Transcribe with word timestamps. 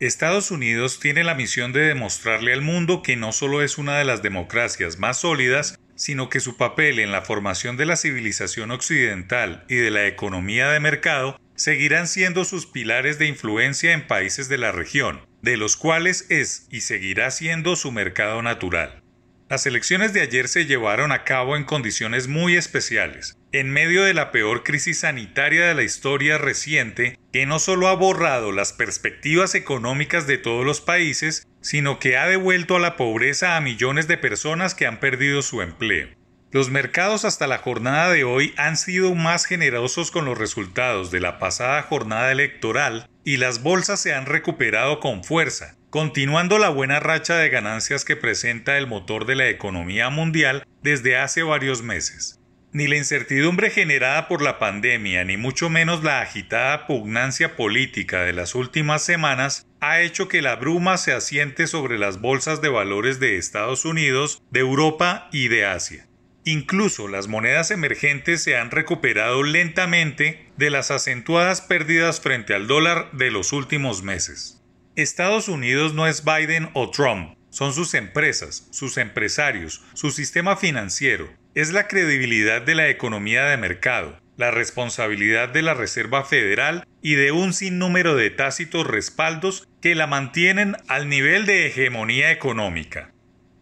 Estados 0.00 0.52
Unidos 0.52 1.00
tiene 1.00 1.24
la 1.24 1.34
misión 1.34 1.72
de 1.72 1.80
demostrarle 1.80 2.52
al 2.52 2.62
mundo 2.62 3.02
que 3.02 3.16
no 3.16 3.32
solo 3.32 3.62
es 3.62 3.78
una 3.78 3.98
de 3.98 4.04
las 4.04 4.22
democracias 4.22 4.98
más 4.98 5.18
sólidas, 5.18 5.76
sino 5.96 6.28
que 6.28 6.38
su 6.38 6.56
papel 6.56 7.00
en 7.00 7.10
la 7.10 7.22
formación 7.22 7.76
de 7.76 7.84
la 7.84 7.96
civilización 7.96 8.70
occidental 8.70 9.64
y 9.68 9.74
de 9.74 9.90
la 9.90 10.06
economía 10.06 10.70
de 10.70 10.78
mercado 10.78 11.40
seguirán 11.56 12.06
siendo 12.06 12.44
sus 12.44 12.66
pilares 12.66 13.18
de 13.18 13.26
influencia 13.26 13.92
en 13.92 14.06
países 14.06 14.48
de 14.48 14.58
la 14.58 14.70
región, 14.70 15.20
de 15.42 15.56
los 15.56 15.76
cuales 15.76 16.26
es 16.28 16.68
y 16.70 16.82
seguirá 16.82 17.32
siendo 17.32 17.74
su 17.74 17.90
mercado 17.90 18.40
natural. 18.40 19.02
Las 19.50 19.64
elecciones 19.64 20.12
de 20.12 20.20
ayer 20.20 20.46
se 20.46 20.66
llevaron 20.66 21.10
a 21.10 21.24
cabo 21.24 21.56
en 21.56 21.64
condiciones 21.64 22.28
muy 22.28 22.54
especiales, 22.54 23.38
en 23.50 23.70
medio 23.70 24.04
de 24.04 24.12
la 24.12 24.30
peor 24.30 24.62
crisis 24.62 25.00
sanitaria 25.00 25.66
de 25.66 25.74
la 25.74 25.84
historia 25.84 26.36
reciente, 26.36 27.18
que 27.32 27.46
no 27.46 27.58
solo 27.58 27.88
ha 27.88 27.94
borrado 27.94 28.52
las 28.52 28.74
perspectivas 28.74 29.54
económicas 29.54 30.26
de 30.26 30.36
todos 30.36 30.66
los 30.66 30.82
países, 30.82 31.46
sino 31.62 31.98
que 31.98 32.18
ha 32.18 32.26
devuelto 32.26 32.76
a 32.76 32.80
la 32.80 32.96
pobreza 32.96 33.56
a 33.56 33.62
millones 33.62 34.06
de 34.06 34.18
personas 34.18 34.74
que 34.74 34.86
han 34.86 35.00
perdido 35.00 35.40
su 35.40 35.62
empleo. 35.62 36.08
Los 36.50 36.68
mercados 36.68 37.24
hasta 37.24 37.46
la 37.46 37.56
jornada 37.56 38.10
de 38.10 38.24
hoy 38.24 38.52
han 38.58 38.76
sido 38.76 39.14
más 39.14 39.46
generosos 39.46 40.10
con 40.10 40.26
los 40.26 40.36
resultados 40.36 41.10
de 41.10 41.20
la 41.20 41.38
pasada 41.38 41.82
jornada 41.82 42.32
electoral 42.32 43.08
y 43.24 43.38
las 43.38 43.62
bolsas 43.62 43.98
se 43.98 44.12
han 44.12 44.26
recuperado 44.26 45.00
con 45.00 45.24
fuerza, 45.24 45.77
continuando 45.90 46.58
la 46.58 46.68
buena 46.68 47.00
racha 47.00 47.36
de 47.36 47.48
ganancias 47.48 48.04
que 48.04 48.16
presenta 48.16 48.76
el 48.76 48.86
motor 48.86 49.24
de 49.24 49.36
la 49.36 49.48
economía 49.48 50.10
mundial 50.10 50.66
desde 50.82 51.16
hace 51.16 51.42
varios 51.42 51.82
meses. 51.82 52.40
Ni 52.70 52.86
la 52.86 52.96
incertidumbre 52.96 53.70
generada 53.70 54.28
por 54.28 54.42
la 54.42 54.58
pandemia, 54.58 55.24
ni 55.24 55.38
mucho 55.38 55.70
menos 55.70 56.04
la 56.04 56.20
agitada 56.20 56.86
pugnancia 56.86 57.56
política 57.56 58.24
de 58.24 58.34
las 58.34 58.54
últimas 58.54 59.02
semanas 59.02 59.66
ha 59.80 60.02
hecho 60.02 60.28
que 60.28 60.42
la 60.42 60.56
bruma 60.56 60.98
se 60.98 61.14
asiente 61.14 61.66
sobre 61.66 61.98
las 61.98 62.20
bolsas 62.20 62.60
de 62.60 62.68
valores 62.68 63.20
de 63.20 63.38
Estados 63.38 63.86
Unidos, 63.86 64.42
de 64.50 64.60
Europa 64.60 65.30
y 65.32 65.48
de 65.48 65.64
Asia. 65.64 66.06
Incluso 66.44 67.08
las 67.08 67.26
monedas 67.26 67.70
emergentes 67.70 68.42
se 68.42 68.56
han 68.56 68.70
recuperado 68.70 69.42
lentamente 69.42 70.50
de 70.58 70.68
las 70.70 70.90
acentuadas 70.90 71.62
pérdidas 71.62 72.20
frente 72.20 72.54
al 72.54 72.66
dólar 72.66 73.10
de 73.12 73.30
los 73.30 73.52
últimos 73.52 74.02
meses. 74.02 74.57
Estados 74.98 75.46
Unidos 75.46 75.94
no 75.94 76.08
es 76.08 76.24
Biden 76.24 76.70
o 76.74 76.90
Trump, 76.90 77.36
son 77.50 77.72
sus 77.72 77.94
empresas, 77.94 78.66
sus 78.72 78.96
empresarios, 78.96 79.80
su 79.94 80.10
sistema 80.10 80.56
financiero, 80.56 81.32
es 81.54 81.72
la 81.72 81.86
credibilidad 81.86 82.62
de 82.62 82.74
la 82.74 82.88
economía 82.88 83.44
de 83.44 83.56
mercado, 83.58 84.18
la 84.36 84.50
responsabilidad 84.50 85.50
de 85.50 85.62
la 85.62 85.74
Reserva 85.74 86.24
Federal 86.24 86.84
y 87.00 87.14
de 87.14 87.30
un 87.30 87.52
sinnúmero 87.52 88.16
de 88.16 88.30
tácitos 88.30 88.88
respaldos 88.88 89.68
que 89.80 89.94
la 89.94 90.08
mantienen 90.08 90.74
al 90.88 91.08
nivel 91.08 91.46
de 91.46 91.68
hegemonía 91.68 92.32
económica. 92.32 93.12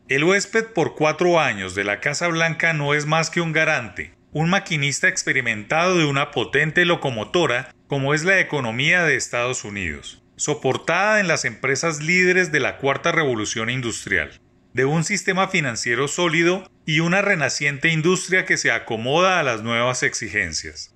El 0.08 0.24
huésped 0.24 0.64
por 0.68 0.94
cuatro 0.94 1.38
años 1.38 1.74
de 1.74 1.84
la 1.84 2.00
Casa 2.00 2.28
Blanca 2.28 2.72
no 2.72 2.94
es 2.94 3.04
más 3.04 3.28
que 3.28 3.42
un 3.42 3.52
garante, 3.52 4.14
un 4.32 4.48
maquinista 4.48 5.08
experimentado 5.08 5.98
de 5.98 6.06
una 6.06 6.30
potente 6.30 6.86
locomotora 6.86 7.74
como 7.88 8.14
es 8.14 8.24
la 8.24 8.40
economía 8.40 9.02
de 9.02 9.16
Estados 9.16 9.64
Unidos 9.64 10.22
soportada 10.36 11.20
en 11.20 11.28
las 11.28 11.44
empresas 11.44 12.02
líderes 12.02 12.52
de 12.52 12.60
la 12.60 12.78
cuarta 12.78 13.12
revolución 13.12 13.70
industrial, 13.70 14.40
de 14.72 14.84
un 14.84 15.04
sistema 15.04 15.48
financiero 15.48 16.08
sólido 16.08 16.70
y 16.84 17.00
una 17.00 17.22
renaciente 17.22 17.88
industria 17.88 18.44
que 18.44 18.56
se 18.56 18.70
acomoda 18.70 19.40
a 19.40 19.42
las 19.42 19.62
nuevas 19.62 20.02
exigencias. 20.02 20.94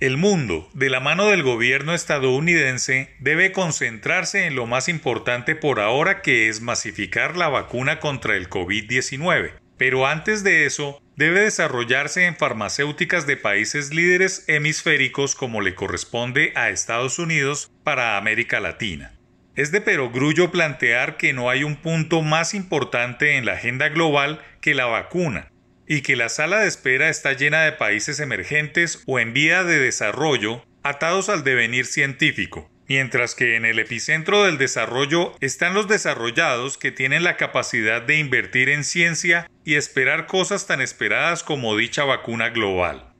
El 0.00 0.16
mundo, 0.16 0.70
de 0.74 0.90
la 0.90 1.00
mano 1.00 1.26
del 1.26 1.42
gobierno 1.42 1.92
estadounidense, 1.92 3.16
debe 3.18 3.50
concentrarse 3.50 4.46
en 4.46 4.54
lo 4.54 4.64
más 4.64 4.88
importante 4.88 5.56
por 5.56 5.80
ahora 5.80 6.22
que 6.22 6.48
es 6.48 6.60
masificar 6.60 7.36
la 7.36 7.48
vacuna 7.48 7.98
contra 7.98 8.36
el 8.36 8.48
COVID-19, 8.48 9.54
pero 9.76 10.06
antes 10.06 10.44
de 10.44 10.66
eso, 10.66 11.02
debe 11.18 11.40
desarrollarse 11.40 12.26
en 12.26 12.36
farmacéuticas 12.36 13.26
de 13.26 13.36
países 13.36 13.92
líderes 13.92 14.44
hemisféricos 14.46 15.34
como 15.34 15.60
le 15.60 15.74
corresponde 15.74 16.52
a 16.54 16.70
Estados 16.70 17.18
Unidos 17.18 17.72
para 17.82 18.16
América 18.16 18.60
Latina. 18.60 19.18
Es 19.56 19.72
de 19.72 19.80
perogrullo 19.80 20.52
plantear 20.52 21.16
que 21.16 21.32
no 21.32 21.50
hay 21.50 21.64
un 21.64 21.74
punto 21.74 22.22
más 22.22 22.54
importante 22.54 23.36
en 23.36 23.46
la 23.46 23.54
agenda 23.54 23.88
global 23.88 24.40
que 24.60 24.76
la 24.76 24.86
vacuna, 24.86 25.50
y 25.88 26.02
que 26.02 26.14
la 26.14 26.28
sala 26.28 26.60
de 26.60 26.68
espera 26.68 27.08
está 27.08 27.32
llena 27.32 27.64
de 27.64 27.72
países 27.72 28.20
emergentes 28.20 29.02
o 29.08 29.18
en 29.18 29.32
vía 29.32 29.64
de 29.64 29.80
desarrollo 29.80 30.64
atados 30.84 31.28
al 31.28 31.42
devenir 31.42 31.86
científico, 31.86 32.70
mientras 32.88 33.34
que 33.34 33.56
en 33.56 33.64
el 33.64 33.78
epicentro 33.78 34.44
del 34.44 34.58
desarrollo 34.58 35.36
están 35.40 35.74
los 35.74 35.86
desarrollados 35.86 36.78
que 36.78 36.90
tienen 36.90 37.22
la 37.22 37.36
capacidad 37.36 38.02
de 38.02 38.18
invertir 38.18 38.70
en 38.70 38.82
ciencia 38.82 39.48
y 39.64 39.74
esperar 39.74 40.26
cosas 40.26 40.66
tan 40.66 40.80
esperadas 40.80 41.42
como 41.42 41.76
dicha 41.76 42.04
vacuna 42.04 42.48
global. 42.48 43.12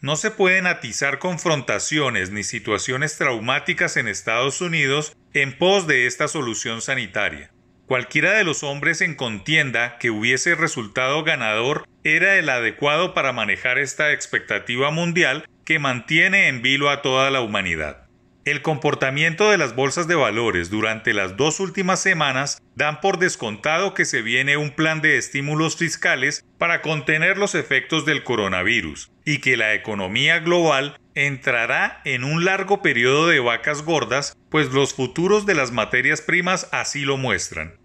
No 0.00 0.14
se 0.14 0.30
pueden 0.30 0.68
atizar 0.68 1.18
confrontaciones 1.18 2.30
ni 2.30 2.44
situaciones 2.44 3.18
traumáticas 3.18 3.96
en 3.96 4.06
Estados 4.06 4.60
Unidos 4.60 5.16
en 5.34 5.58
pos 5.58 5.88
de 5.88 6.06
esta 6.06 6.28
solución 6.28 6.80
sanitaria. 6.80 7.50
Cualquiera 7.86 8.32
de 8.32 8.44
los 8.44 8.62
hombres 8.62 9.00
en 9.00 9.16
contienda 9.16 9.98
que 9.98 10.10
hubiese 10.10 10.54
resultado 10.54 11.24
ganador 11.24 11.88
era 12.04 12.36
el 12.36 12.48
adecuado 12.48 13.12
para 13.12 13.32
manejar 13.32 13.78
esta 13.78 14.12
expectativa 14.12 14.90
mundial 14.92 15.48
que 15.64 15.80
mantiene 15.80 16.48
en 16.48 16.62
vilo 16.62 16.90
a 16.90 17.02
toda 17.02 17.30
la 17.30 17.40
humanidad. 17.40 18.07
El 18.50 18.62
comportamiento 18.62 19.50
de 19.50 19.58
las 19.58 19.74
bolsas 19.74 20.08
de 20.08 20.14
valores 20.14 20.70
durante 20.70 21.12
las 21.12 21.36
dos 21.36 21.60
últimas 21.60 22.00
semanas 22.00 22.62
dan 22.74 23.02
por 23.02 23.18
descontado 23.18 23.92
que 23.92 24.06
se 24.06 24.22
viene 24.22 24.56
un 24.56 24.70
plan 24.70 25.02
de 25.02 25.18
estímulos 25.18 25.76
fiscales 25.76 26.42
para 26.56 26.80
contener 26.80 27.36
los 27.36 27.54
efectos 27.54 28.06
del 28.06 28.24
coronavirus 28.24 29.10
y 29.26 29.40
que 29.40 29.58
la 29.58 29.74
economía 29.74 30.38
global 30.38 30.98
entrará 31.14 32.00
en 32.06 32.24
un 32.24 32.46
largo 32.46 32.80
periodo 32.80 33.26
de 33.26 33.38
vacas 33.38 33.82
gordas, 33.82 34.34
pues 34.48 34.72
los 34.72 34.94
futuros 34.94 35.44
de 35.44 35.54
las 35.54 35.70
materias 35.70 36.22
primas 36.22 36.70
así 36.72 37.02
lo 37.02 37.18
muestran. 37.18 37.76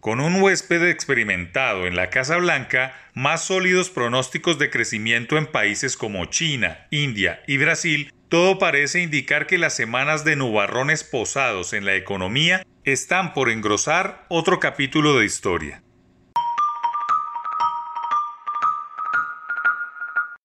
Con 0.00 0.20
un 0.20 0.40
huésped 0.40 0.88
experimentado 0.88 1.86
en 1.86 1.94
la 1.94 2.08
Casa 2.08 2.38
Blanca, 2.38 2.94
más 3.12 3.44
sólidos 3.44 3.90
pronósticos 3.90 4.58
de 4.58 4.70
crecimiento 4.70 5.36
en 5.36 5.44
países 5.44 5.94
como 5.94 6.24
China, 6.24 6.86
India 6.90 7.42
y 7.46 7.58
Brasil 7.58 8.10
todo 8.28 8.58
parece 8.58 9.00
indicar 9.00 9.46
que 9.46 9.58
las 9.58 9.74
semanas 9.74 10.24
de 10.24 10.36
nubarrones 10.36 11.04
posados 11.04 11.72
en 11.72 11.84
la 11.84 11.94
economía 11.94 12.66
están 12.84 13.32
por 13.32 13.50
engrosar 13.50 14.24
otro 14.28 14.60
capítulo 14.60 15.18
de 15.18 15.26
historia. 15.26 15.82